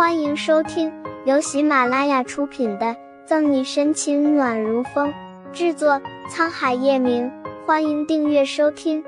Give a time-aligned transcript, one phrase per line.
[0.00, 0.90] 欢迎收听
[1.26, 2.86] 由喜马拉雅出品的
[3.26, 5.12] 《赠你深情暖如风》，
[5.52, 7.30] 制作沧海夜明。
[7.66, 9.04] 欢迎订阅收听。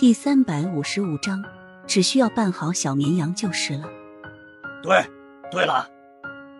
[0.00, 1.40] 第三百五十五章，
[1.86, 3.88] 只需要扮好小绵羊就是了。
[4.82, 5.06] 对，
[5.52, 5.88] 对了，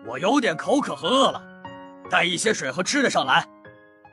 [0.07, 1.43] 我有点口渴和饿了，
[2.09, 3.45] 带一些水和吃的上来。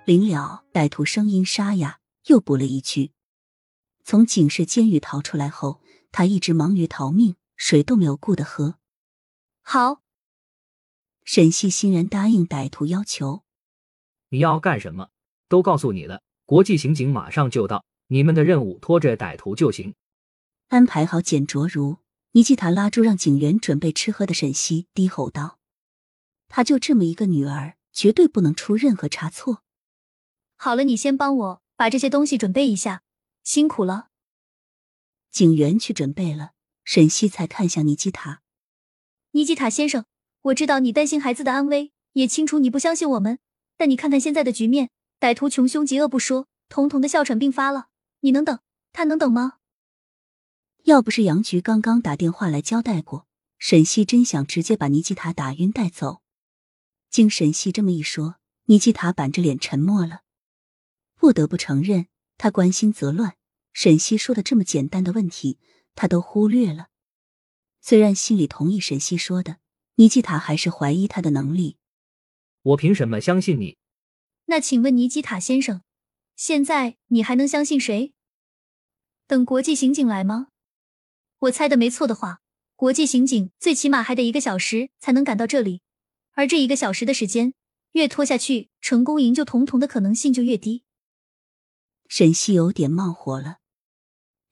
[0.04, 3.12] 临了，歹徒声音沙哑，又补了一句
[4.02, 5.80] ：“从警示监狱逃出来后，
[6.16, 8.78] 他一直忙于逃命，水都没有顾得喝。”
[9.62, 10.00] 好，
[11.24, 13.42] 沈西欣然答应歹徒要求。
[14.28, 15.08] 你要干什么？
[15.48, 17.84] 都告诉你了，国际刑警马上就到。
[18.06, 19.96] 你们的任务拖着歹徒就行。
[20.68, 21.96] 安排好简卓如，
[22.30, 25.58] 尼基塔拉住让警员准备吃喝的沈西，低吼道
[26.46, 29.64] ：“他就这么一个女儿，绝对不能出任何差错。”
[30.54, 33.02] 好了，你先帮我把这些东西准备一下，
[33.42, 34.10] 辛苦了。
[35.34, 36.52] 警员去准备了，
[36.84, 38.42] 沈西才看向尼基塔。
[39.32, 40.04] 尼基塔先生，
[40.42, 43.40] 我知道你担心孩子的安危，也清楚你不相信我们，
[43.76, 47.88] 但你看看现在的局面，歹徒穷凶极恶不说，统统的哮喘病发了。
[48.20, 48.60] 你能等？
[48.92, 49.54] 他能等吗？
[50.84, 53.26] 要不是杨局刚刚打电话来交代过，
[53.58, 56.22] 沈西真想直接把尼基塔打晕带走。
[57.10, 60.20] 经沈西这么一说，尼基塔板着脸沉默了。
[61.16, 62.06] 不得不承认，
[62.38, 63.34] 他关心则乱。
[63.74, 65.58] 沈西说的这么简单的问题，
[65.94, 66.88] 他都忽略了。
[67.80, 69.58] 虽然心里同意沈西说的，
[69.96, 71.76] 尼基塔还是怀疑他的能力。
[72.62, 73.76] 我凭什么相信你？
[74.46, 75.82] 那请问尼基塔先生，
[76.36, 78.14] 现在你还能相信谁？
[79.26, 80.48] 等国际刑警来吗？
[81.40, 82.40] 我猜的没错的话，
[82.76, 85.82] 国际刑警最起码还得一个小时才能赶到这里，
[86.32, 87.54] 而这一个小时的时间
[87.92, 90.84] 越拖下去，成功营救童童的可能性就越低。
[92.08, 93.58] 沈西有点冒火了。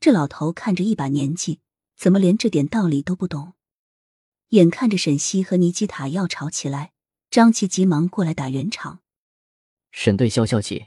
[0.02, 1.60] 这老头看着一把年纪，
[1.94, 3.52] 怎么连这点道理都不懂？
[4.48, 6.92] 眼看着沈西和尼基塔要吵起来，
[7.30, 8.98] 张琪急忙过来打圆场。
[9.92, 10.86] 沈队消消气，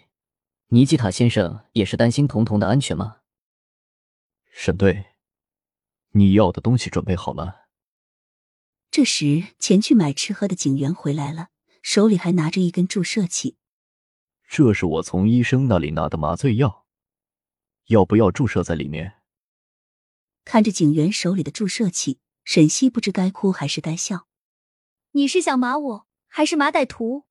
[0.68, 3.20] 尼基塔先生也是担心童童的安全吗？
[4.52, 5.06] 沈队，
[6.10, 7.68] 你要的东西准备好了。
[8.92, 13.56] 这时，前去买吃喝的警员回来了，手里还拿着一根注射器。
[14.50, 16.85] 这是我从医生那里拿的麻醉药。
[17.88, 19.22] 要不要注射在里面？
[20.44, 24.28] 看着警员手里的注射器，沈西不知该哭还是该笑。
[25.12, 27.26] 你是想麻我，还是麻歹徒？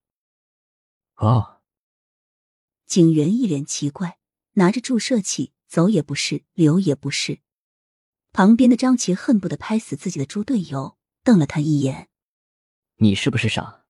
[1.14, 1.60] 啊！
[2.86, 4.18] 警员一脸奇怪，
[4.52, 7.40] 拿着注射器走也不是，留也不是。
[8.32, 12.08] 旁边的张琪恨不得拍死自己的猪队友，瞪了他一眼
[12.98, 13.86] ：“你是不是傻？”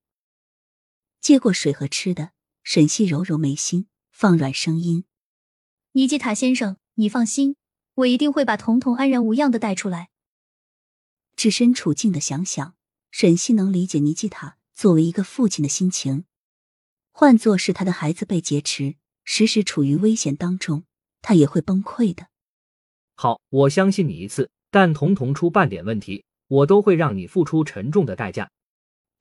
[1.21, 2.33] 接过水和吃的，
[2.63, 5.07] 沈西揉揉眉心，放软声音。
[5.97, 7.55] 尼基塔先生，你放心，
[7.95, 10.11] 我一定会把童童安然无恙的带出来。
[11.37, 12.75] 置身处境的想想，
[13.13, 16.25] 沈西能理解尼基塔作为一个父亲的心情。
[17.13, 20.83] 换作是他的孩子被劫持，时时处于危险当中，
[21.23, 22.27] 他也会崩溃的。
[23.15, 28.51] 好，我相信你一次，但童童出半点问题，我都会让你付出沉重的代价。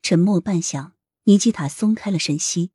[0.01, 0.94] 沉默半晌，
[1.25, 2.72] 尼基塔松开了沈西。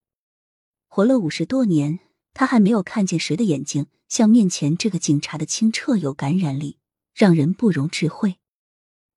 [0.86, 1.98] 活了五十多年。
[2.38, 6.78] 他还没有看见谁的眼睛像面前这个警察的清澈有感染力，
[7.12, 8.36] 让人不容置喙。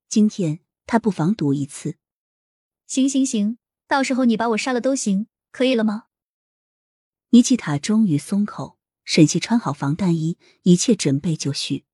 [0.09, 1.97] 今天他不妨赌一次。
[2.87, 6.05] 行行行，到时候你把我杀了都行，可以了吗？
[7.29, 8.79] 尼基塔终于松口。
[9.03, 11.85] 沈西穿好防弹衣，一切准备就绪。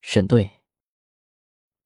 [0.00, 0.62] 沈队，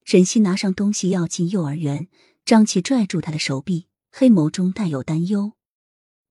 [0.04, 2.08] 沈西拿上东西要进幼儿园，
[2.46, 5.52] 张琪拽住他的手臂，黑眸中带有担忧：“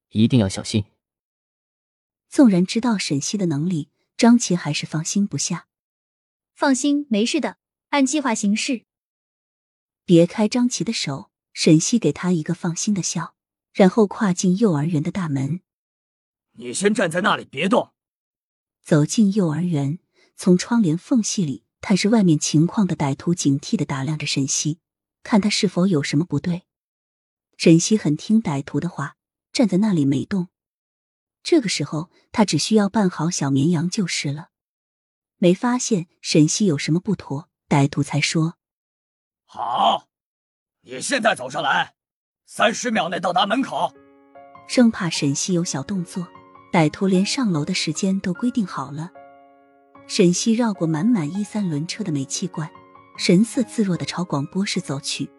[0.09, 0.85] 一定要小心。”
[2.33, 5.67] 纵然知道沈西的能力，张琪还是放心不下。
[6.55, 7.57] 放心，没事的，
[7.89, 8.85] 按计划行事。
[10.03, 13.35] 别开张琪的手，沈西给他一个放心的笑，
[13.71, 15.61] 然后跨进幼儿园的大门。
[16.53, 17.93] 你先站在那里，别动。
[18.81, 19.99] 走进幼儿园，
[20.35, 24.79] 从窗帘缝隙里探视外面情况的歹徒警惕的打量着沈西，
[25.21, 26.63] 看他是否有什么不对。
[27.57, 29.17] 沈西很听歹徒的话，
[29.51, 30.47] 站在那里没动。
[31.43, 34.49] 这个时候，他只需要扮好小绵羊就是了。
[35.37, 38.55] 没发现沈西有什么不妥，歹徒才说
[39.43, 40.07] ：“好，
[40.81, 41.95] 你现在走上来，
[42.45, 43.93] 三十秒内到达门口。”
[44.69, 46.25] 生怕沈西有小动作，
[46.71, 49.11] 歹徒连上楼的时间都规定好了。
[50.07, 52.71] 沈西绕过满满一三轮车的煤气罐，
[53.17, 55.29] 神色自若的朝广播室走去。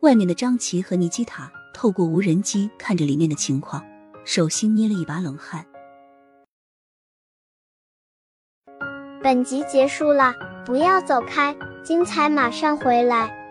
[0.00, 3.84] 外面的张琪和尼基塔透过无人机看着里面的情况。
[4.24, 5.66] 手心捏了一把冷汗。
[9.22, 10.34] 本集结束了，
[10.64, 13.41] 不要走开，精彩马上回来。